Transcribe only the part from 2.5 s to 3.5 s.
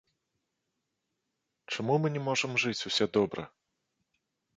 жыць усе добра?